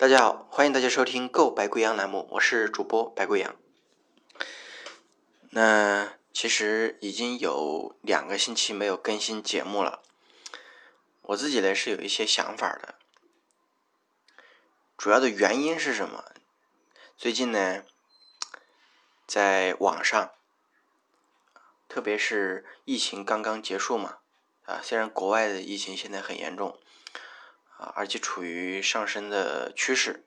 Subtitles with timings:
[0.00, 3.54] 大家好，欢迎大家收听《购白贵阳》栏目，我是主播白贵阳。
[5.50, 10.00] 那其实已经有两个星期没有更新节目了，
[11.20, 12.94] 我自己呢是有一些想法的。
[14.96, 16.24] 主要的原因是什么？
[17.18, 17.84] 最近呢，
[19.26, 20.32] 在网上，
[21.90, 24.20] 特别是疫情刚刚结束嘛，
[24.64, 26.80] 啊，虽然国外的疫情现在很严重。
[27.80, 30.26] 啊，而且处于上升的趋势，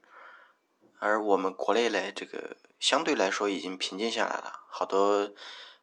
[0.97, 4.61] 而我们国内呢，这个相对来说已经平静下来了。
[4.67, 5.31] 好多，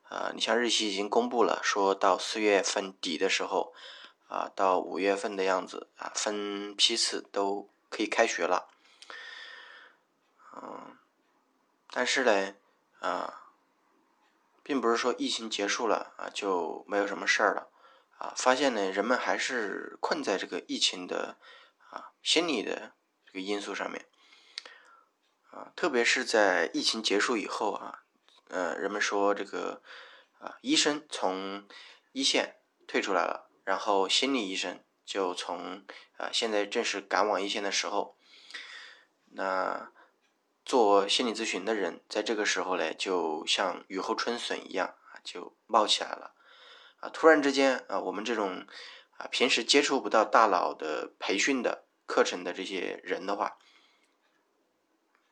[0.09, 3.73] 呃，你像日期已经公布了，说到四月份底的时候，
[4.27, 8.69] 啊，到五月份的样子，啊，分批次都可以开学了。
[10.57, 10.99] 嗯，
[11.93, 12.57] 但是呢，
[12.99, 13.45] 啊，
[14.65, 17.69] 并不是说疫情结束了啊就没有什么事儿了，
[18.19, 21.37] 啊，发现呢，人们还是困在这个疫情的。
[22.23, 22.93] 心理的
[23.27, 24.07] 这个因素上面，
[25.51, 28.03] 啊，特别是在疫情结束以后啊，
[28.49, 29.83] 呃，人们说这个
[30.39, 31.67] 啊，医生从
[32.13, 35.85] 一线退出来了，然后心理医生就从
[36.19, 38.17] 啊，现在正是赶往一线的时候，
[39.33, 39.91] 那
[40.65, 46.35] 做心理咨询的人在这个时候呢，就像雨后春笋一样啊，就冒起来了，
[47.01, 48.67] 啊，突然之间啊，我们这种。
[49.21, 53.57] 啊，平时接触不到大脑的培训的课程的这些人的话，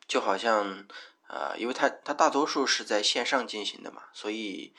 [0.07, 0.87] 就好像
[1.27, 4.73] 啊，因为他他大多数是在线上进行的嘛，所以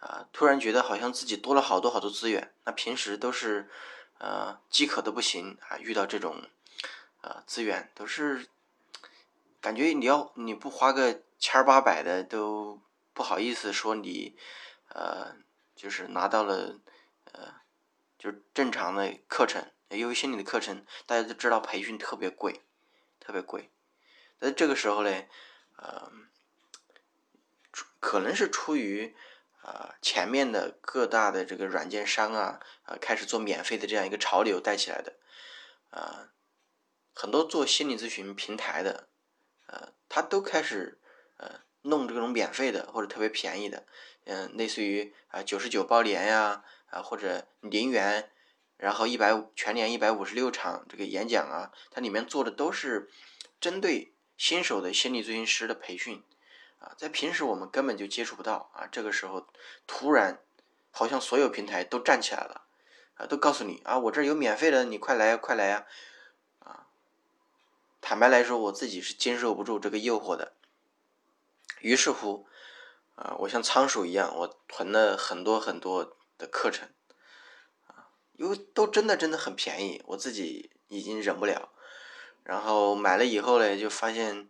[0.00, 2.52] 啊，突然觉得好像自己多了好多好多资源。
[2.64, 3.70] 那平时都是
[4.18, 6.42] 呃饥渴的不行啊，遇到这种
[7.20, 8.48] 啊资源都是
[9.60, 12.82] 感觉你要你不花个千八百的都
[13.14, 14.36] 不好意思说你
[14.88, 15.36] 呃
[15.76, 16.80] 就是拿到了
[17.32, 17.54] 呃。
[18.18, 22.62] 就正常的课程，因为心理的课程，大家都知道培训特别贵，
[23.20, 23.70] 特别贵。
[24.40, 25.24] 那这个时候呢，
[25.76, 26.10] 呃，
[28.00, 29.14] 可能是出于
[29.62, 35.14] 啊前面的各大的这个软件商啊啊开始做免费的这样一个潮流带起来的，
[35.90, 36.30] 啊，
[37.14, 39.08] 很多做心理咨询平台的，
[39.66, 41.00] 呃，他都开始
[41.36, 43.86] 呃弄这种免费的或者特别便宜的，
[44.24, 46.64] 嗯，类似于啊九十九包年呀。
[46.88, 48.30] 啊，或者零元，
[48.78, 53.10] 然后一百全年一百五十六场这个演讲啊，它里面做的都是
[53.60, 56.22] 针对新手的心理咨询师的培训
[56.78, 59.46] 啊，在平时我们根本就接触不到啊，这个时候
[59.86, 60.40] 突然
[60.90, 62.66] 好像所有平台都站起来了
[63.14, 65.86] 啊，都告诉你啊，我这有免费的，你快来快来呀
[66.60, 66.88] 啊！
[68.00, 70.52] 坦白来说，我自己是经受不住这个诱惑的，
[71.80, 72.46] 于是乎
[73.14, 76.14] 啊，我像仓鼠一样，我囤了很多很多。
[76.38, 76.86] 的课程，
[78.36, 81.72] 因为都真的真的很便宜，我自己已经忍不了。
[82.44, 84.48] 然后买了以后呢，就发现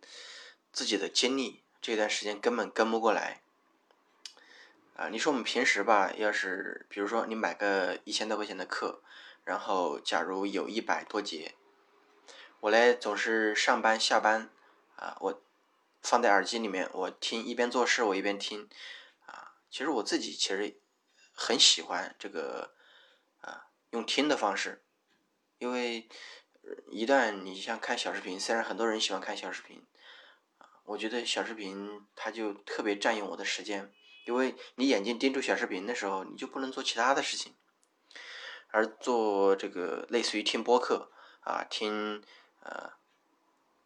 [0.72, 3.42] 自己的精力这段时间根本跟不过来
[4.96, 5.08] 啊。
[5.08, 9.02] 你说我们平时吧，要是比如说你买个一千多块钱的课，
[9.44, 11.54] 然后假如有一百多节，
[12.60, 14.50] 我呢总是上班下班
[14.96, 15.42] 啊，我
[16.02, 18.68] 放在耳机里面，我听一边做事我一边听
[19.26, 19.54] 啊。
[19.70, 20.80] 其实我自己其实。
[21.38, 22.72] 很喜欢这个，
[23.90, 24.82] 用听的方式，
[25.58, 26.08] 因为
[26.90, 29.84] 一旦你像看小视频，虽然很多人喜欢看小视频，
[30.84, 33.92] 我觉得小视频它就特别占用我的时间，
[34.24, 37.54] 因为你眼睛盯住小视频的时候，你就不能做其他的事情，
[38.68, 41.10] 而做这个类似于听播客
[41.40, 42.22] 啊，听
[42.60, 42.92] 呃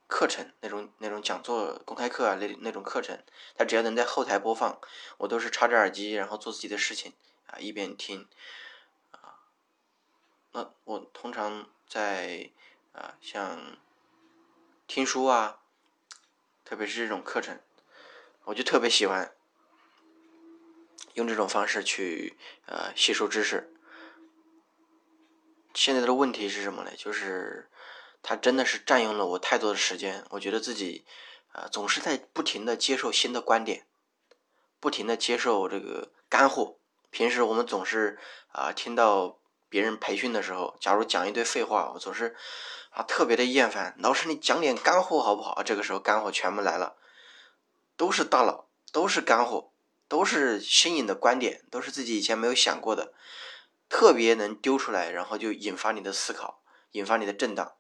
[0.06, 3.22] 课程那种那种讲座公开课啊那那种课程，
[3.54, 4.80] 它只要能在后台播放，
[5.18, 7.12] 我都是插着耳机然后做自己的事情。
[7.46, 8.28] 啊，一边听，
[10.52, 12.50] 那我通常在
[12.92, 13.78] 啊，像
[14.86, 15.60] 听书啊，
[16.64, 17.60] 特别是这种课程，
[18.44, 19.32] 我就特别喜欢
[21.14, 23.72] 用这种方式去呃吸收知识。
[25.72, 26.90] 现在的问题是什么呢？
[26.96, 27.70] 就是
[28.22, 31.04] 它真的是占用了我太多的时间，我觉得自己
[31.52, 33.86] 啊总是在不停的接受新的观点，
[34.80, 36.76] 不停的接受这个干货。
[37.10, 38.18] 平时我们总是
[38.52, 39.39] 啊听到
[39.70, 42.36] 别人培训的时候，假如讲一堆废话，我总是
[42.90, 43.94] 啊特别的厌烦。
[44.00, 45.62] 老师，你讲点干货好不好？
[45.62, 46.96] 这个时候干货全部来了，
[47.96, 49.72] 都是大佬，都是干货，
[50.08, 53.14] 都是新颖的观点，都是自己以前没有想过的，
[53.88, 57.76] 特别能丢出来，然后就引发你的思考，引发你的震荡。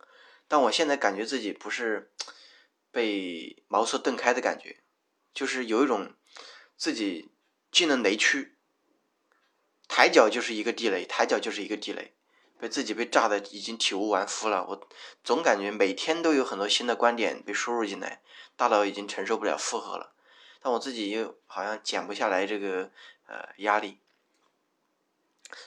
[0.46, 2.12] 但我现在感觉自己不是
[2.92, 4.82] 被茅塞顿开的感觉，
[5.34, 6.14] 就是有一种
[6.76, 7.32] 自己
[7.72, 8.56] 进了雷区。
[9.92, 12.14] 抬脚就是一个地雷，抬脚就是一个地雷，
[12.60, 14.64] 被自己被炸的已经体无完肤了。
[14.64, 14.88] 我
[15.24, 18.22] 总感觉每天都有很多新的观点被输入进来，
[18.56, 20.14] 大脑已经承受不了负荷了。
[20.60, 22.92] 但我自己又好像减不下来这个
[23.26, 23.98] 呃压力，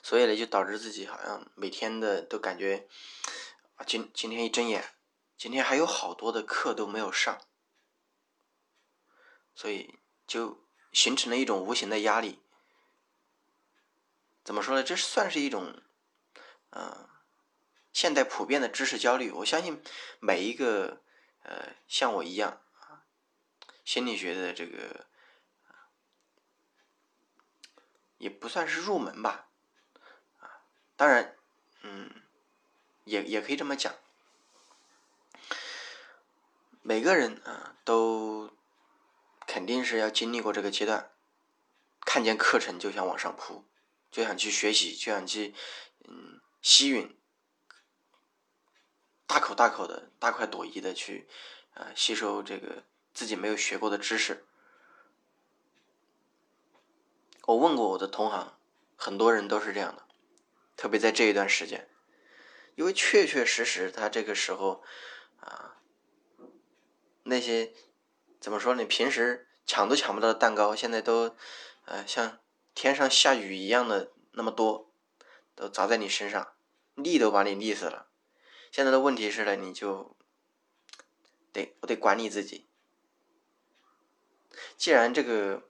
[0.02, 2.88] 所以呢，就导致自己好像每天的都感觉
[3.76, 4.86] 啊，今今天一睁眼，
[5.38, 7.42] 今天还有好多的课都没有上，
[9.54, 12.40] 所以就形成了一种无形的压力。
[14.44, 14.84] 怎么说呢？
[14.84, 15.82] 这算是一种，
[16.72, 17.08] 嗯，
[17.94, 19.32] 现代普遍的知识焦虑。
[19.32, 19.82] 我相信
[20.20, 21.02] 每一个
[21.44, 23.06] 呃像我一样啊，
[23.86, 25.06] 心理学的这个
[28.18, 29.48] 也不算是入门吧，
[30.40, 30.64] 啊，
[30.98, 31.38] 当然，
[31.82, 32.12] 嗯，
[33.06, 33.94] 也也可以这么讲，
[36.82, 38.52] 每个人啊都
[39.48, 41.12] 肯定是要经历过这个阶段，
[42.02, 43.66] 看见课程就想往上扑。
[44.14, 45.56] 就想去学习，就想去，
[46.08, 47.16] 嗯，吸吮，
[49.26, 51.28] 大口大口的、大快朵颐的去，
[51.74, 54.46] 呃，吸收这个自己没有学过的知识。
[57.46, 58.56] 我问过我的同行，
[58.96, 60.06] 很多人都是这样的，
[60.78, 61.90] 特别在这一段时间，
[62.76, 64.84] 因为确确实实他这个时候，
[65.40, 65.78] 啊，
[67.24, 67.74] 那些
[68.40, 68.86] 怎么说呢？
[68.86, 71.36] 平时抢都抢不到的蛋糕，现在都，
[71.86, 72.43] 呃，像。
[72.76, 74.90] 天上下雨一样的那么多，
[75.56, 76.54] 都砸在你身上，
[76.96, 78.08] 腻都把你腻死了。
[78.72, 80.16] 现在的问题是呢，你就
[81.52, 82.66] 得我得管理自己。
[84.76, 85.64] 既然这个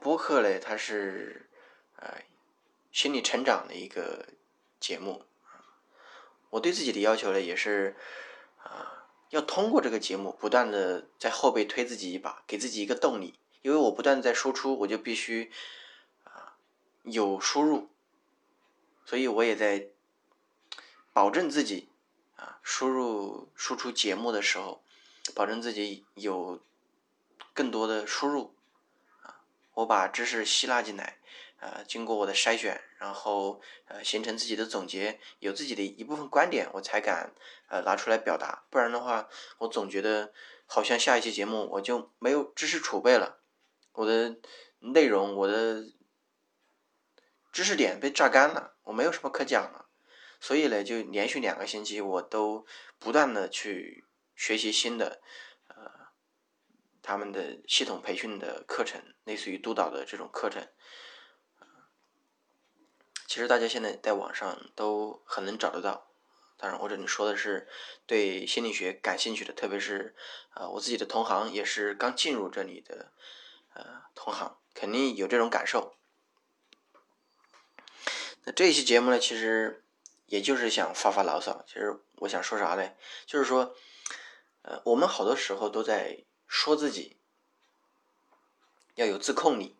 [0.00, 1.48] 播客呢，它是
[1.96, 2.22] 呃
[2.92, 4.26] 心理成长的一个
[4.78, 5.24] 节目，
[6.50, 7.96] 我对自己的要求呢，也是
[8.58, 13.38] 啊，要通过这个节目不断的在后背推自己一把，给自己一个动力。
[13.62, 15.50] 因为我不断在输出，我就必须。
[17.02, 17.88] 有输入，
[19.04, 19.88] 所以我也在
[21.12, 21.88] 保证自己
[22.36, 24.82] 啊，输入输出节目的时候，
[25.34, 26.60] 保证自己有
[27.54, 28.54] 更多的输入
[29.22, 29.40] 啊，
[29.74, 31.18] 我把知识吸纳进来，
[31.58, 37.32] 呃，经过我的筛选，然后呃，形成自己的总结，有自己的一部分观点，我才敢
[37.68, 40.32] 呃拿出来表达，不然的话，我总觉得
[40.66, 43.40] 好像下一期节目我就没有知识储备了，
[43.92, 44.36] 我的
[44.80, 45.86] 内容，我的。
[47.52, 49.86] 知识点被榨干了，我没有什么可讲了，
[50.40, 52.64] 所以呢，就连续两个星期，我都
[52.98, 54.04] 不断的去
[54.36, 55.20] 学习新的，
[55.68, 55.90] 呃，
[57.02, 60.68] 他们的系统培训的课程，类似于督导的这种课程。
[63.26, 66.10] 其实大家现在在网上都很能找得到，
[66.56, 67.68] 当然我这里说的是
[68.06, 70.16] 对心理学感兴趣的，特别是
[70.50, 73.12] 啊我自己的同行也是刚进入这里的，
[73.74, 75.96] 呃，同行肯定有这种感受。
[78.44, 79.84] 那这一期节目呢，其实
[80.26, 81.62] 也就是想发发牢骚。
[81.66, 82.92] 其实我想说啥呢？
[83.26, 83.76] 就是说，
[84.62, 87.18] 呃，我们好多时候都在说自己
[88.94, 89.76] 要有自控力。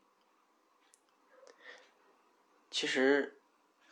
[2.70, 3.40] 其实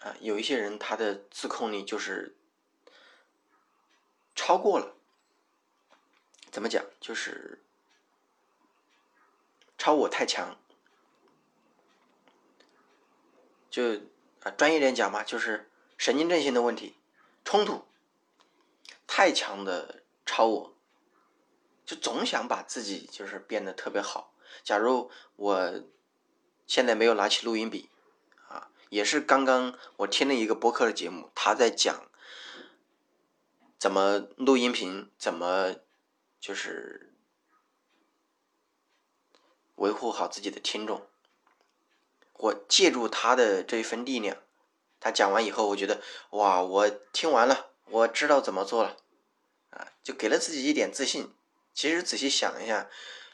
[0.01, 2.37] 啊，有一些人他的自控力就是
[4.35, 4.95] 超过了。
[6.51, 6.85] 怎么讲？
[7.01, 7.63] 就是
[9.79, 10.59] 超我太强，
[13.71, 14.03] 就。
[14.43, 16.97] 啊，专业点讲嘛，就是神经症性的问题，
[17.45, 17.85] 冲突
[19.07, 20.75] 太强的超我，
[21.85, 24.33] 就总想把自己就是变得特别好。
[24.63, 25.83] 假如我
[26.67, 27.89] 现在没有拿起录音笔，
[28.49, 32.09] 啊，也是刚刚我听了一个播客的节目，他在讲
[33.79, 35.77] 怎么录音频，怎么
[36.39, 37.15] 就是
[39.77, 41.07] 维护好自己的听众。
[42.39, 44.37] 我借助他的这一份力量，
[45.01, 48.97] 他讲完以后，我觉得哇，我听完了，我知道怎么做了，
[49.71, 51.35] 啊，就给了自己一点自信。
[51.75, 52.89] 其实仔细想一下，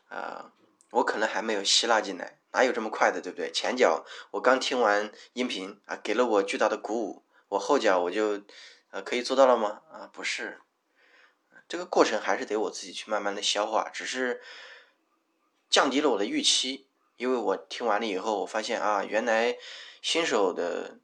[0.08, 0.52] 啊，
[0.90, 3.52] 我可能还没有吸纳进来，哪有这么快的，对不对？
[3.52, 8.42] 前脚我刚听完音频啊，给了我巨大的鼓舞，我后脚我就
[8.90, 9.82] 呃可以做到了吗？
[9.90, 10.61] 啊，不是，
[11.68, 14.42] 这个过程还是得我自己去慢慢的消化，只是
[15.68, 16.84] 降低了我的预期。
[17.16, 19.56] 因为我听完了以后，我发现啊，原来
[20.02, 20.99] 新手的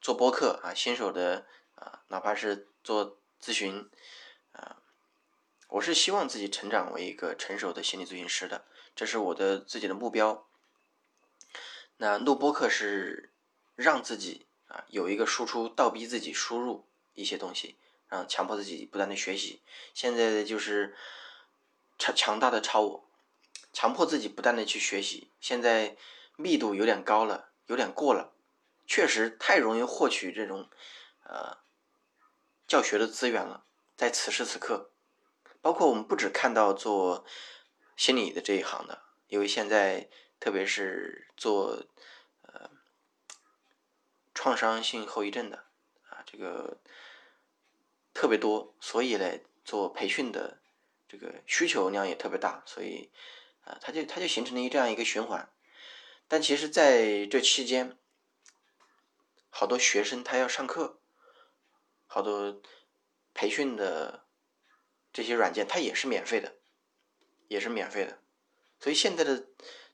[0.00, 3.88] 做播客啊，新手的啊，哪怕是做咨询
[4.52, 4.82] 啊，
[5.68, 8.64] 我是希望自己成长为一个成熟的心理咨询师的，
[8.96, 10.46] 这是我的自己的目标。
[11.98, 13.32] 那录播客是
[13.76, 19.62] 让自己啊有一个输出，倒逼自己输入一些东西，让强迫自己不断的学习。
[19.94, 20.96] 现在的就是
[21.96, 23.08] 强强大的超我。
[23.72, 25.96] 强迫自己不断的去学习，现在
[26.36, 28.32] 密度有点高了，有点过了，
[28.86, 30.68] 确实太容易获取这种
[31.24, 31.58] 呃
[32.66, 33.64] 教学的资源了，
[33.96, 34.90] 在此时此刻，
[35.60, 37.24] 包括我们不只看到做
[37.96, 41.84] 心理的这一行的，因为现在特别是做
[42.42, 42.70] 呃
[44.34, 45.64] 创伤性后遗症的
[46.08, 46.78] 啊，这个
[48.12, 50.58] 特别多，所以呢，做培训的
[51.08, 53.10] 这个需求量也特别大，所以
[53.64, 55.48] 啊，它就它就形成了一这样一个循环。
[56.28, 57.96] 但其实在这期间，
[59.50, 60.98] 好多学生他要上课，
[62.06, 62.62] 好多
[63.34, 64.24] 培训的
[65.12, 66.54] 这些软件，它也是免费的，
[67.48, 68.18] 也是免费的。
[68.80, 69.46] 所以现在的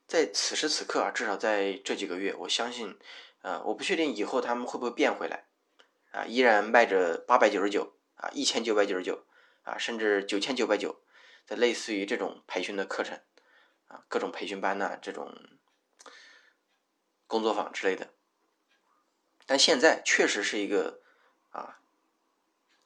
[0.06, 2.96] 在此时此刻啊，至少在这几个月，我相信，
[3.42, 5.46] 呃，我不确定以后他们会不会变回来，
[6.12, 9.26] 啊，依然卖着八百九十九啊，一千九百九十九
[9.64, 11.02] 啊，甚至九千九百九，
[11.46, 13.20] 的类似于这种培训的课程
[13.88, 15.34] 啊，各种培训班呐，这种
[17.26, 18.14] 工作坊之类的。
[19.46, 21.00] 但现在确实是一个
[21.50, 21.80] 啊，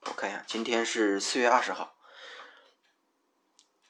[0.03, 1.97] 我看一下，今天是四月二十号，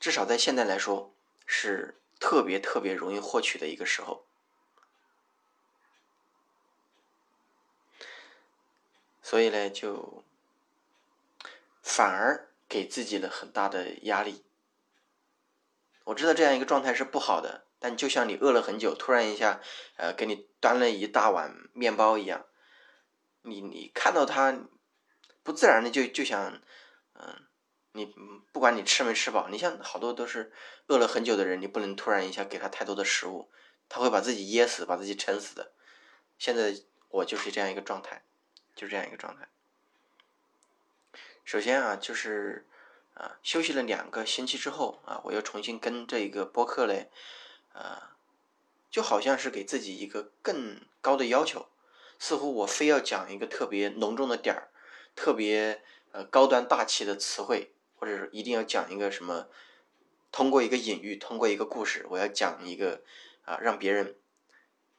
[0.00, 1.14] 至少在现在来说
[1.46, 4.26] 是特别特别容易获取的一个时候，
[9.22, 10.24] 所以呢，就
[11.82, 14.44] 反而给自己了很大的压力。
[16.04, 19.60] 我知道这样一个状态是不好的，但就像你饿了很久，突然一下，
[19.96, 22.46] 呃，给你端了一大碗面包一样。
[23.42, 24.56] 你你看到他
[25.42, 26.60] 不自然的就就想，
[27.14, 27.46] 嗯，
[27.92, 28.14] 你
[28.52, 30.52] 不管你吃没吃饱，你像好多都是
[30.86, 33.50] 饿了很久的人，你不能突然一下给他太多的食物，
[33.88, 35.72] 他会把自己噎死，把自己撑死的。
[36.38, 36.74] 现在
[37.08, 38.22] 我就是这样一个状态，
[38.74, 39.48] 就这样一个状态。
[41.44, 42.68] 首先啊，就是
[43.14, 47.10] 啊，休息了两个星期之后啊，我又重新跟这一个播客嘞，
[47.72, 48.16] 啊，
[48.90, 51.68] 就好像是给自己一个更高的要求。
[52.18, 54.70] 似乎我非要讲一个特别浓重的点儿，
[55.16, 59.48] 特别呃高端大气的词汇，或者是一定要讲一个什么，
[60.30, 63.02] 通过一个隐喻，通过一个故事，我要讲一个
[63.44, 64.16] 啊让别人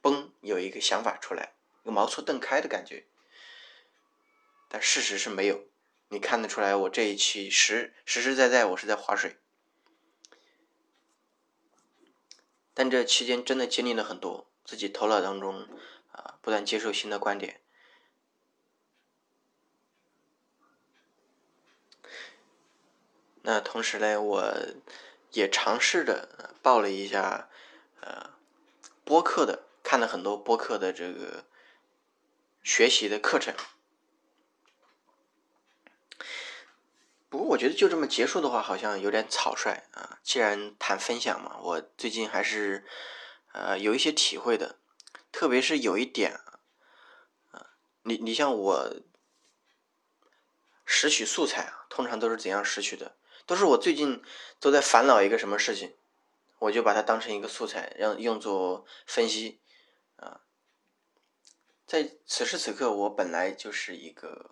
[0.01, 1.53] 嘣有一个想法出来，
[1.83, 3.05] 一个茅塞顿开的感觉。
[4.67, 5.63] 但事实是没有，
[6.13, 9.37] 你看得出来，我这一期实实实在在我是在划水。
[12.75, 15.67] 但这期间真的经历了很多，自己头脑当中。
[16.11, 17.59] 啊，不断接受新的观点。
[23.41, 24.53] 那同时呢，我
[25.31, 27.49] 也尝试着报了一下
[28.01, 28.29] 呃
[29.03, 31.45] 播客的，看了很多播客的这个
[32.61, 33.55] 学习的课程。
[37.33, 40.19] 不过我觉得就这么结束的话，好像有点草率啊。
[40.21, 42.85] 既然谈分享嘛，我最近还是
[43.53, 44.77] 呃有一些体会的。
[45.31, 46.39] 特别是有一点，
[47.49, 47.71] 啊，
[48.03, 48.95] 你你像我
[50.85, 53.15] 拾取素材啊，通常都是怎样拾取的？
[53.47, 54.21] 都是我最近
[54.59, 55.95] 都在烦恼一个什么事情，
[56.59, 59.59] 我就把它当成一个素材，让用作分析，
[60.17, 60.41] 啊，
[61.87, 64.51] 在此时此刻，我本来就是一个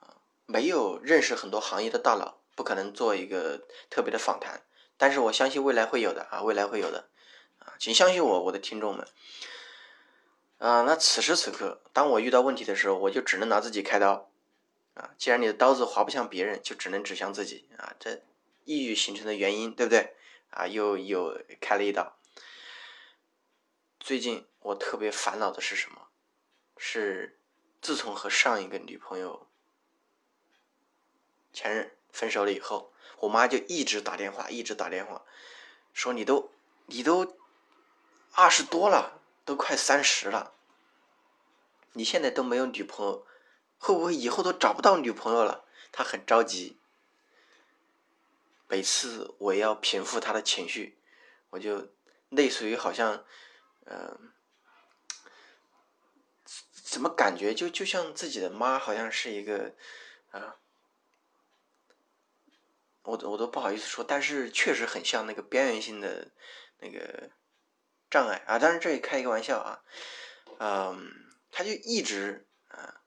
[0.00, 0.18] 啊，
[0.50, 4.62] 没有认识很多行业的大佬，不可能做一个特别的访谈，
[4.96, 7.10] 但是我相信未来会有的啊，未来会有的。
[7.58, 9.06] 啊请相信我，我的听众们。
[10.56, 14.30] 啊，那此时此刻，当我遇到问题的时候，我就只能拿自己开刀。
[14.94, 17.68] 啊，既然你的刀子划不向别人，就只能指向自己。
[17.76, 18.22] 啊，这
[18.64, 20.16] 抑郁形成的原因，对不对？
[20.48, 22.16] 啊，又又开了一刀。
[24.00, 26.08] 最近我特别烦恼的是什么？
[26.78, 27.38] 是
[27.82, 29.47] 自从和上一个女朋友、
[31.58, 35.24] 前任分手了以后，我妈就一直打电话，一直打电话，
[35.92, 36.52] 说你都，
[36.86, 37.36] 你都。
[38.32, 40.52] 二十多了，都快三十了。
[41.94, 43.26] 你现在都没有女朋友，
[43.78, 45.64] 会不会以后都找不到女朋友了？
[45.90, 46.78] 他很着急。
[48.68, 50.96] 每次我要平复他的情绪，
[51.50, 51.88] 我就
[52.28, 53.24] 类似于好像，
[53.86, 54.30] 嗯，
[56.72, 59.74] 怎么感觉就就像自己的妈，好像是一个
[60.30, 60.54] 啊，
[63.08, 66.30] 我我都不好意思说，但是确实很像那个边缘性的
[66.78, 67.30] 那个。
[68.10, 69.84] 障碍啊，当然这里开一个玩笑啊，
[70.60, 71.12] 嗯，
[71.52, 73.02] 他就一直啊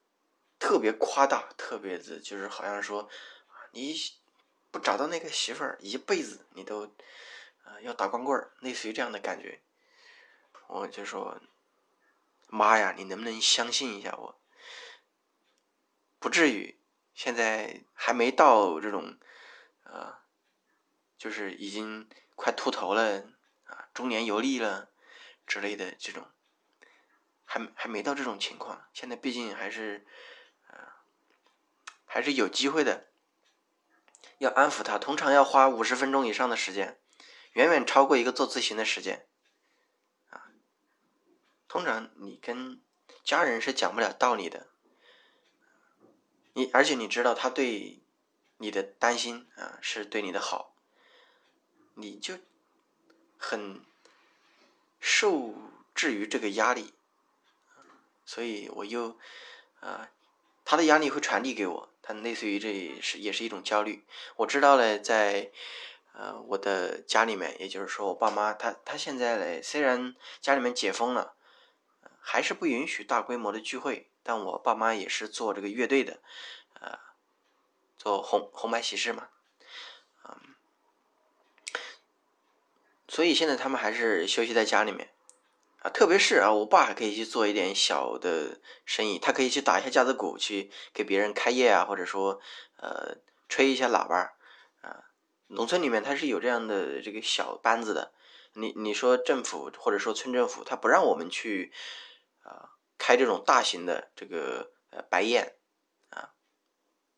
[0.59, 3.09] 特别夸大，特别的，就是好像说
[3.71, 3.95] 你
[4.69, 6.85] 不找到那个媳妇儿，一辈子你都
[7.63, 9.59] 啊要打光棍儿，类似于这样的感觉。
[10.67, 11.41] 我就说
[12.47, 14.39] 妈呀，你能不能相信一下我？
[16.19, 16.79] 不至于，
[17.15, 19.17] 现在还没到这种
[19.91, 20.23] 啊，
[21.17, 23.23] 就是已经快秃头了
[23.65, 24.87] 啊，中年油腻了。
[25.47, 26.29] 之类的这种，
[27.43, 28.87] 还还没到这种情况。
[28.93, 30.05] 现在毕竟还是，
[30.69, 30.77] 呃，
[32.05, 33.09] 还是有机会的。
[34.37, 37.01] 要安抚他，通常要花五十分钟以上的时间，
[37.51, 39.27] 远远超过一个做咨询的时间。
[40.29, 40.53] 啊，
[41.67, 42.81] 通常你跟
[43.25, 44.69] 家人是讲不了道理的。
[46.53, 48.00] 你而且你知道他对
[48.61, 50.75] 你的担心啊，是对你的好，
[51.95, 52.37] 你就
[53.39, 53.83] 很
[54.99, 55.55] 受
[55.95, 56.93] 制于这个压力，
[58.23, 59.17] 所以我又
[59.79, 60.11] 啊，
[60.63, 64.05] 他的压力会传递给我，他类似于这是也是一种焦虑。
[64.35, 65.51] 我知道了，在
[66.13, 71.33] 呃我的家里面，也就是说我爸妈，他他现在嘞，虽然家里面解封了，
[72.19, 74.07] 还是不允许大规模的聚会。
[74.23, 76.21] 但我爸妈也是做这个乐队的，
[78.01, 79.29] 做红红白喜事嘛，
[80.23, 80.55] 嗯，
[83.07, 85.13] 所以现在他们还是休息在家里面，
[85.83, 92.41] 啊，特别是啊，我爸还可以去做一点小的生意，他可以去打一下架子鼓，去给别人开业啊，或者说
[92.77, 93.17] 呃
[93.47, 94.33] 吹一下喇叭，
[94.81, 95.05] 啊，
[95.45, 98.11] 农村里面他是有这样的这个小班子的，
[98.53, 101.71] 你你说政府或者说村政府他不让我们去
[102.41, 102.71] 啊。
[102.97, 105.55] 开这种大型的这个呃白宴，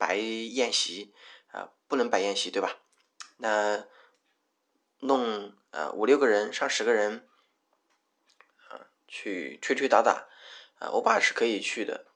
[0.03, 1.13] 白宴席
[1.53, 2.77] 啊，不能摆宴席对吧？
[3.37, 3.87] 那
[4.99, 7.25] 弄呃五六个人上十个人
[8.67, 10.27] 啊去吹吹打打
[10.79, 12.07] 啊，我爸是可以去的，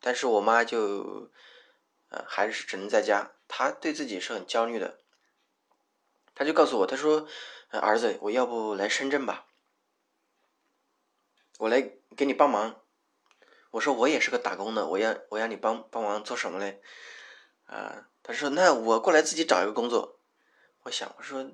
[0.00, 1.30] 但是我妈就
[2.08, 4.98] 呃还是只能在家，她对自己是很焦虑的，
[6.34, 7.28] 她就告诉我，她说
[7.70, 9.46] 儿子，我要不来深圳吧，
[11.58, 11.80] 我来
[12.16, 12.83] 给你帮忙。
[13.74, 16.80] 我说我也是个打工的，我要我要你帮帮忙做什么嘞？
[17.66, 20.20] 啊，他说那我过来自己找一个工作。
[20.84, 21.50] 我想我说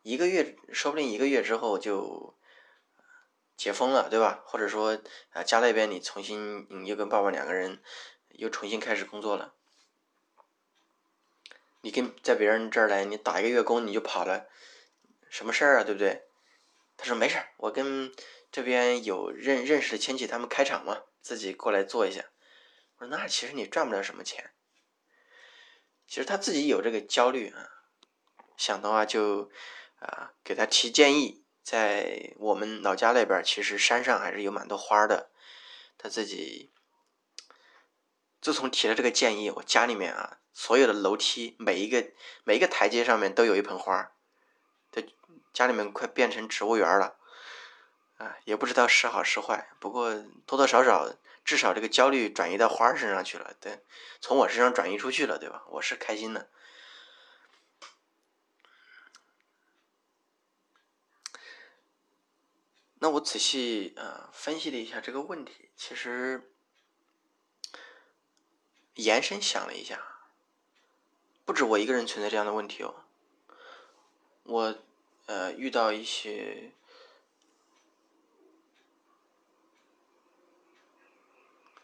[0.00, 2.34] 一个月说不定一个月之后就
[3.58, 4.42] 解封了，对吧？
[4.46, 5.02] 或者说
[5.32, 7.82] 啊家那边你重新你又跟爸爸两个人
[8.30, 9.52] 又重新开始工作了，
[11.82, 14.46] 你跟在别人这儿来你打一个月工你就跑了，
[15.28, 15.84] 什么事儿啊？
[15.84, 16.22] 对不对？
[16.96, 18.10] 他说没事儿，我跟。
[18.52, 22.26] 这边有认认识的亲戚，他们开厂嘛，自己过来做一下。
[22.98, 24.52] 我说那其实你赚不了什么钱。
[26.06, 27.66] 其实他自己有这个焦虑啊，
[28.58, 29.50] 想的话就
[29.98, 35.30] 啊给他提建议，在我们老家那边，其实山上还是有蛮多花的。
[35.96, 36.70] 他自己
[38.42, 42.12] 自从提了这个建议，我家里面啊所有的楼梯每一个
[42.44, 44.12] 每一个台阶上面都有一盆花，
[44.90, 45.02] 他
[45.54, 47.16] 家里面快变成植物园了。
[48.22, 50.14] 啊，也不知道是好是坏，不过
[50.46, 51.12] 多多少少，
[51.44, 53.80] 至少这个焦虑转移到花儿身上去了，对，
[54.20, 55.64] 从我身上转移出去了，对吧？
[55.70, 56.48] 我是开心的。
[63.00, 66.52] 那我仔细啊分析了一下这个问题，其实
[68.94, 70.00] 延伸想了一下，
[71.44, 72.94] 不止我一个人存在这样的问题哦，
[74.44, 74.78] 我
[75.26, 76.70] 呃遇到一些。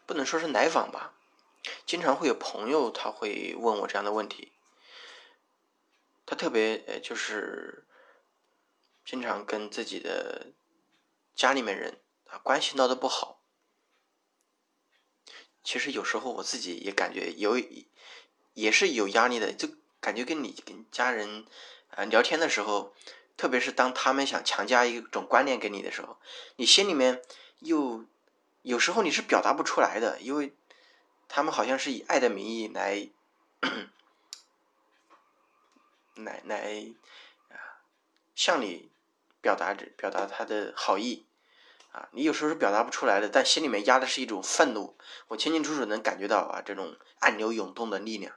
[0.09, 1.13] 不能说是来访吧，
[1.85, 4.51] 经常会有朋友他会问我这样的问题，
[6.25, 7.85] 他特别呃就是
[9.05, 10.47] 经常跟自己的
[11.35, 13.39] 家里面人啊关系闹得不好，
[15.63, 17.61] 其实有时候我自己也感觉有
[18.55, 19.69] 也是有压力的，就
[19.99, 21.45] 感觉跟你跟家人
[21.91, 22.95] 啊聊天的时候，
[23.37, 26.17] 特别是当他们想强加一种观念给你的时候，
[26.55, 27.21] 你心里面
[27.59, 28.05] 又。
[28.61, 30.55] 有时候你是表达不出来的，因为
[31.27, 33.09] 他们好像是以爱的名义来，
[36.15, 36.93] 来来
[37.49, 37.55] 啊，
[38.35, 38.91] 向你
[39.41, 41.25] 表达着表达他的好意
[41.91, 44.97] 啊，你有时候是表达不出来的，但心里面压的是一种愤怒，
[45.29, 48.35] 我清清楚楚能感觉到啊，这种暗流涌动的力量，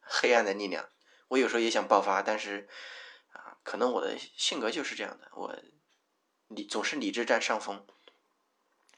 [0.00, 0.88] 黑暗的力量，
[1.28, 2.68] 我有时候也想爆发，但是
[3.32, 5.56] 啊，可能我的性格就是这样的，我
[6.48, 7.86] 理总是理智占上风。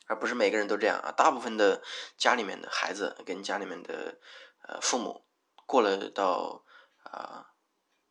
[0.08, 1.82] 而不是每个人都这样啊，大部分的
[2.16, 4.18] 家里面的孩子跟家里面的
[4.62, 5.26] 呃父母
[5.66, 6.64] 过了到
[7.02, 7.52] 啊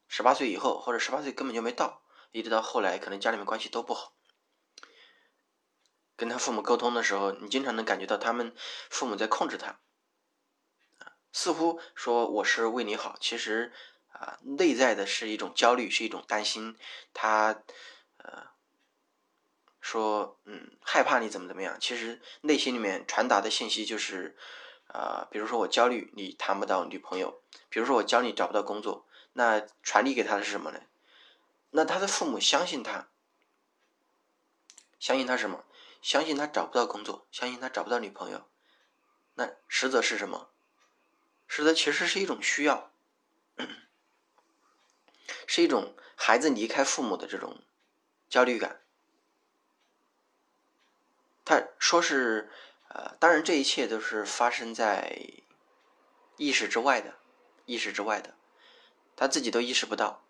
[0.07, 4.13] 十八岁以后，或者十八岁根本就没到，一直到后来可能家里面关系都不好，
[6.15, 8.55] 跟他父母沟通的时候，你经常能感觉到他们
[8.89, 9.79] 父母在控制他，
[10.99, 13.73] 啊，似乎说我是为你好，其实
[14.09, 16.77] 啊内在的是一种焦虑，是一种担心，
[17.11, 17.63] 他
[18.17, 18.55] 呃。
[19.87, 21.77] 说，嗯，害怕你怎么怎么样？
[21.79, 24.35] 其实内心里面传达的信息就是，
[24.87, 30.81] 啊，比如说我焦虑你谈不到女朋友，比如说我焦虑找不到工作，那传递给他的是什么呢？
[31.69, 33.07] 那他的父母相信他，
[34.99, 35.63] 相信他什么？
[36.01, 38.45] 相信他找不到工作，相信他找不到女朋友，
[39.35, 40.49] 那实则是什么？
[41.47, 42.91] 实则其实是一种需要，
[45.47, 47.63] 是一种孩子离开父母的这种
[48.27, 48.81] 焦虑感。
[51.47, 52.51] 他说是，
[52.89, 55.17] 呃，当然这一切都是发生在
[56.35, 57.13] 意识之外的，
[57.63, 58.35] 意识之外的，
[59.15, 60.25] 他自己都意识不到。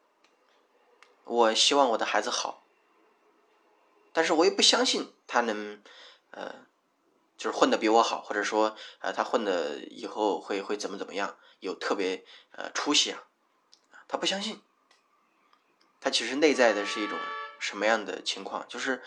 [1.23, 2.63] 我希望我的孩子好，
[4.13, 5.81] 但是我也不相信他能，
[6.29, 6.67] 呃，
[7.35, 13.23] 就是混的比我好，或者说，呃，他混的以后会会怎么怎么样，有特别呃出息啊，
[14.07, 14.61] 他不相信。
[15.99, 17.17] 他其实内在的是一种
[17.57, 18.63] 什么样的情况？
[18.69, 19.01] 就是。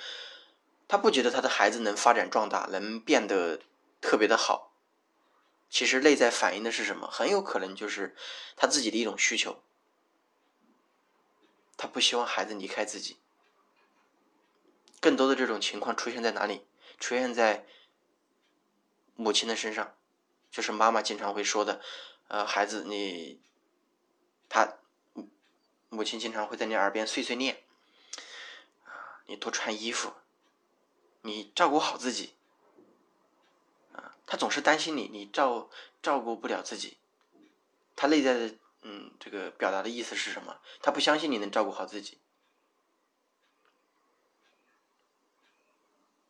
[0.90, 3.60] 他不觉得他的孩子能发展壮大，能变得
[4.00, 4.72] 特别的好。
[5.68, 7.06] 其实内在反映的是什么？
[7.08, 8.16] 很有可能就是
[8.56, 9.62] 他自己的一种需求。
[11.76, 13.20] 他不希望孩子离开自己。
[15.00, 16.66] 更多的这种情况出现在哪里？
[16.98, 17.64] 出现在
[19.14, 19.94] 母亲的身上，
[20.50, 21.80] 就是妈妈经常会说的
[22.26, 23.40] ：“呃，孩子，你
[24.48, 24.78] 他
[25.88, 27.62] 母亲经常会在你耳边碎碎念
[28.82, 30.14] 啊，你多穿衣服。”
[31.22, 32.34] 你照顾好自己，
[33.92, 35.68] 啊，他总是担心你，你照
[36.02, 36.96] 照顾不了自己。
[37.94, 40.60] 他内在的，嗯，这个表达的意思是什么？
[40.80, 42.18] 他不相信你能照顾好自己，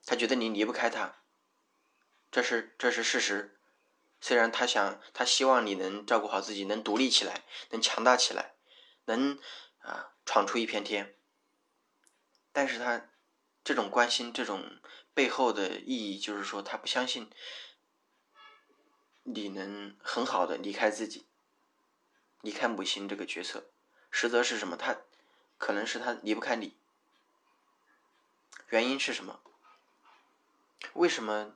[0.04, 1.22] 他觉得你离不开他，
[2.32, 3.56] 这是这是事实。
[4.20, 8.54] 虽然他想，他希望你能照顾好自己，能独立起来，能强大起来，
[9.04, 9.38] 能
[9.78, 11.14] 啊闯出一片天，
[12.50, 13.06] 但是他。
[13.62, 14.78] 这种关心，这种
[15.12, 17.30] 背后的意义，就是说他不相信
[19.22, 21.26] 你能很好的离开自己，
[22.40, 23.70] 离开母亲这个角色。
[24.10, 24.76] 实则是什么？
[24.76, 24.96] 他
[25.58, 26.76] 可能是他离不开你。
[28.70, 29.40] 原因是什么？
[30.94, 31.54] 为什么？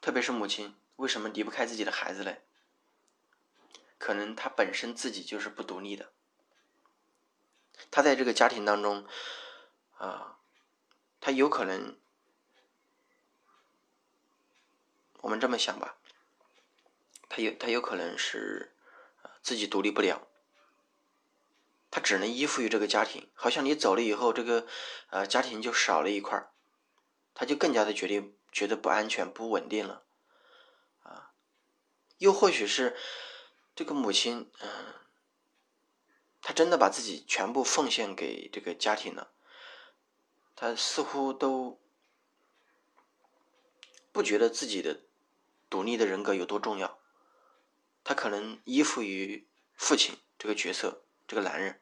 [0.00, 2.42] 特别是母亲，为什么离不开自己的孩子嘞？
[3.98, 6.12] 可能他本身自己就是不独立的。
[7.90, 9.06] 他在这个家庭当中，
[9.98, 10.38] 啊。
[11.24, 11.96] 他有可能，
[15.20, 15.96] 我们这么想吧，
[17.28, 18.74] 他有他有可能是
[19.40, 20.26] 自己独立不了，
[21.92, 23.30] 他只能依附于这个家庭。
[23.34, 24.66] 好像你走了以后，这个
[25.10, 26.50] 呃家庭就少了一块
[27.34, 30.02] 他就更加的觉得觉得不安全、不稳定了
[31.04, 31.30] 啊。
[32.18, 32.96] 又或许是
[33.76, 34.94] 这个母亲，嗯，
[36.40, 39.30] 他真的把自己全部奉献给这个家庭了。
[40.54, 41.80] 他似乎都
[44.12, 45.00] 不觉得自己的
[45.68, 46.98] 独立的人格有多重要，
[48.04, 51.80] 他可能依附于父亲这个角色，这个男人。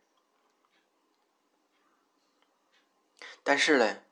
[3.43, 4.03] 但是呢，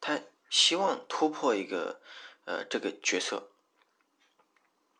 [0.00, 2.00] 他希望突破一个
[2.44, 3.50] 呃这个角色，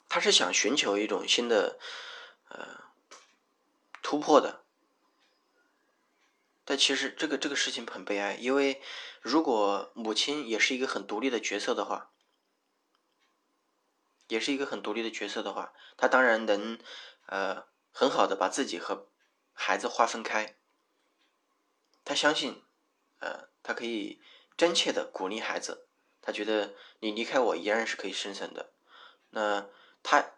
[0.09, 1.79] 他是想寻求一种新的
[2.49, 2.85] 呃
[4.03, 4.65] 突破的。
[6.71, 8.83] 但其实这个这个事情很悲哀，因为
[9.23, 12.11] 如果母亲也是一个很独立的角色的话，
[14.27, 16.79] 也是一个很独立的角色的话，她当然能
[17.25, 19.09] 呃很好的把自己和
[19.55, 20.59] 孩子划分开。
[22.05, 22.63] 她相信，
[23.21, 24.21] 呃，她可以
[24.55, 25.89] 真切的鼓励孩子，
[26.21, 28.75] 她觉得你离开我依然是可以生存的。
[29.31, 29.71] 那
[30.03, 30.33] 她，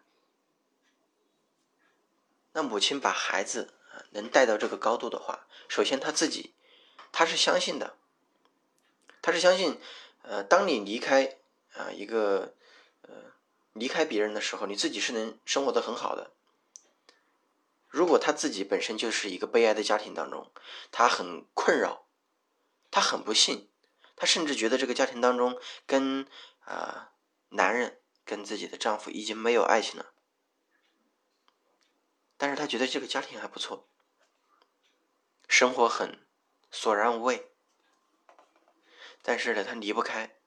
[2.53, 3.73] 那母亲把孩子。
[4.11, 6.53] 能带到这个高度的话，首先他自己，
[7.11, 7.95] 他是相信的，
[9.21, 9.79] 他是相信，
[10.21, 11.37] 呃，当你离开
[11.73, 12.53] 啊一个
[13.03, 13.13] 呃
[13.73, 16.31] 离开别人的时候，你自己是能生活的很好的。
[17.87, 20.51] 如果他自己本身就是一个悲哀的家庭当中，
[20.91, 22.05] 他很困扰，
[22.89, 23.69] 他很不幸，
[24.15, 26.25] 他甚至觉得这个家庭当中跟
[26.61, 27.11] 啊
[27.49, 30.10] 男人跟自己的丈夫已经没有爱情了，
[32.41, 33.87] 但是他觉得这个家庭还不错。
[35.47, 36.25] 生活很
[36.71, 37.51] 索然无味，
[39.21, 40.37] 但是呢，他离不开，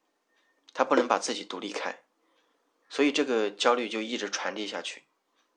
[0.72, 2.02] 他不能把自己独立开，
[2.88, 5.04] 所以这个焦虑就一直传递下去，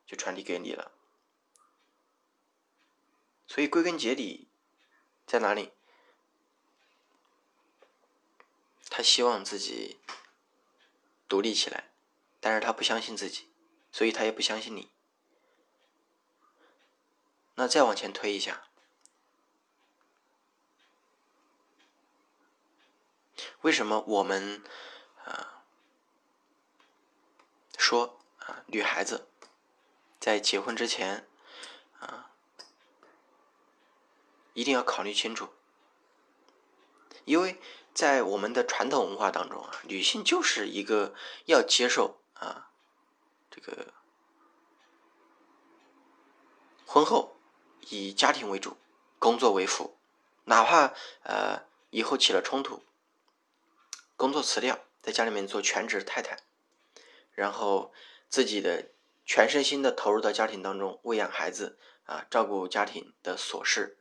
[0.06, 0.92] 就传递给你了。
[3.48, 4.48] 所以归根结底
[5.26, 5.72] 在哪里？
[8.92, 10.00] 他希望自己
[11.28, 11.90] 独立起来，
[12.40, 13.50] 但是他不相信自己，
[13.92, 14.92] 所以他也不相信你。
[17.60, 18.64] 那再往前推一下。
[23.62, 24.64] 为什么我们
[25.26, 25.64] 啊
[27.78, 29.28] 说啊女孩子
[30.20, 31.28] 在结婚之前
[32.00, 32.32] 啊
[34.54, 35.50] 一定要考虑清楚？
[37.26, 37.60] 因为
[37.94, 41.16] 在我们的传统文化当中啊，女性就是一个
[41.46, 42.72] 要接受啊
[43.50, 43.94] 这个
[46.86, 47.37] 婚后
[47.90, 48.78] 以家庭为主，
[49.20, 49.98] 工作为辅，
[50.46, 52.84] 哪怕呃以后起了冲突，
[54.16, 56.38] 工作辞掉，在家里面做全职太太，
[57.32, 57.94] 然后
[58.30, 58.90] 自己的
[59.26, 63.98] 全身心的投入到家庭当中，喂养孩子啊，照顾家庭的琐事，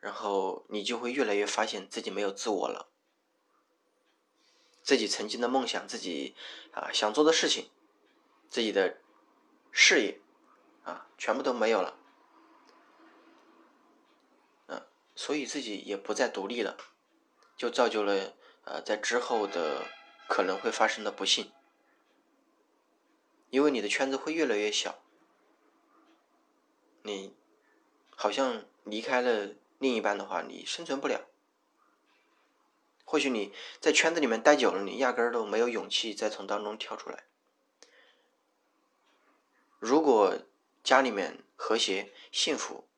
[0.00, 2.88] 然后你就会越来越发现自己没有自我了。
[4.82, 6.36] 自己曾经的梦想，自己
[6.72, 7.70] 啊想做的事情，
[8.50, 8.98] 自己的
[9.72, 10.20] 事业
[10.84, 11.96] 啊，全部都没有了，
[14.66, 16.76] 嗯，所以自己也不再独立了，
[17.56, 19.86] 就造就了呃在之后的
[20.28, 21.52] 可能会发生的不幸，
[23.50, 25.02] 因为你的圈子会越来越小，
[27.02, 27.36] 你
[28.16, 31.28] 好像离开了另一半的话，你生存不了。
[33.04, 37.24] 或许你在圈子里面待久了，你压根儿都没有勇气再从当中跳出来。
[39.78, 40.38] 如果
[40.82, 42.88] 家里面和谐幸福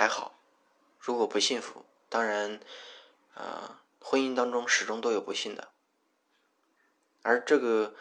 [0.00, 0.40] 还好，
[0.98, 2.58] 如果不幸福，当然，
[3.34, 5.72] 啊，婚姻当中始终都有不幸的。
[7.20, 7.94] 而这个，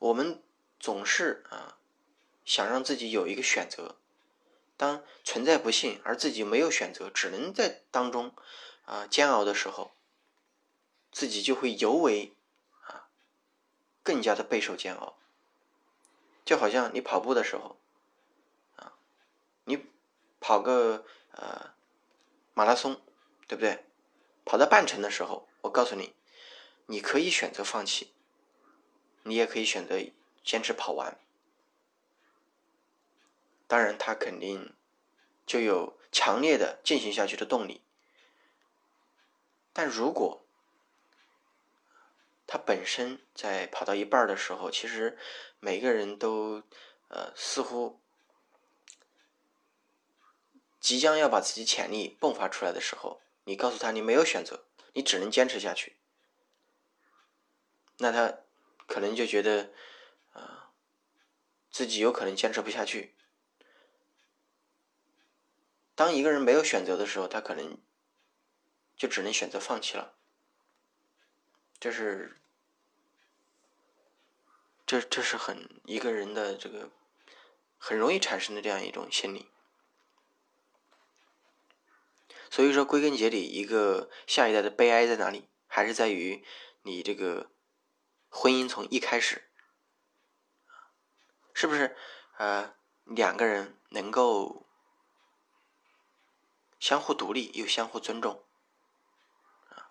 [0.00, 0.42] 我们
[0.80, 1.78] 总是啊，
[2.44, 3.94] 想让自己有一个选择。
[4.76, 8.34] 当存在不幸，而自己没有选择，只能在当中
[8.86, 9.92] 啊煎熬的时候，
[11.12, 12.34] 自己就会尤为
[12.80, 13.06] 啊
[14.02, 15.16] 更加的备受煎熬。
[16.44, 17.78] 就好像你跑步的时候，
[20.46, 21.74] 跑个呃
[22.54, 23.02] 马拉松，
[23.48, 23.84] 对不对？
[24.44, 26.14] 跑到半程的时候，我告诉你，
[26.86, 28.12] 你可以选择放弃，
[29.24, 29.98] 你也可以选择
[30.44, 31.18] 坚持跑完。
[33.66, 34.72] 当然，他肯定
[35.44, 37.82] 就有强烈的进行下去的动力。
[39.72, 40.46] 但如果
[42.46, 45.18] 他本身在跑到一半的时候，其实
[45.58, 46.62] 每个人都
[47.08, 48.00] 呃似乎
[50.86, 55.96] 即将要把自己潜力迸发出来的时候，你告诉他你没有选择，你只能坚持下去，
[57.96, 58.38] 那他
[58.86, 59.72] 可能就觉得
[60.32, 60.70] 啊
[61.72, 63.16] 自己有可能坚持不下去。
[65.96, 67.78] 当一个人没有选择的时候，他可能
[68.96, 70.14] 就只能选择放弃了。
[71.80, 72.36] 这是，
[74.86, 76.92] 这这是很一个人的这个
[77.76, 79.50] 很容易产生的这样一种心理。
[82.50, 85.48] 所以说，归根结底，一个下一代的悲哀在哪里？
[85.66, 86.44] 还是在于
[86.82, 87.50] 你这个
[88.28, 89.50] 婚姻从一开始，
[91.52, 91.96] 是不是
[92.38, 94.64] 呃两个人能够？
[96.78, 98.44] 相互独立又相互尊重，
[99.70, 99.90] 啊，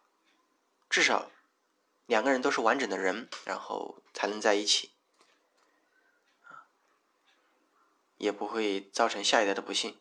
[0.88, 1.32] 至少
[2.06, 4.92] 两个人都是完整的人，然后才能在一起，
[6.44, 6.70] 啊，
[8.18, 10.00] 也不会造成下一代的不幸。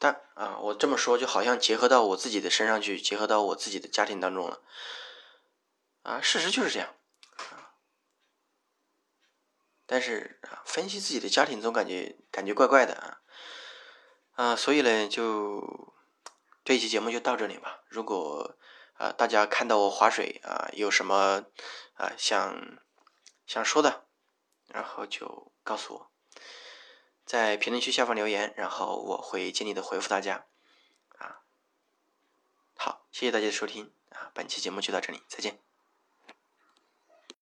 [0.00, 4.62] 但啊，我这么说就好像结合到我自己的身上去，结合到我自己的家庭当中了，
[6.02, 6.94] 啊，事实就是这样，
[7.36, 7.76] 啊，
[9.86, 13.20] 但是啊，分析自己的家庭总感觉感觉怪怪的啊。
[14.36, 15.92] 啊，所以呢，就
[16.64, 17.82] 这一期节目就到这里吧。
[17.88, 18.56] 如果
[18.94, 21.44] 啊，大家看到我划水啊，有什么
[21.94, 22.78] 啊想
[23.46, 24.06] 想说的，
[24.68, 26.09] 然后就告诉我，
[27.30, 30.46] 在评论区下方留言，然后我会尽力的回复大家。
[31.16, 31.42] 啊，
[32.74, 35.69] 好，谢谢大家的收听啊，本期节目就到这里，再见。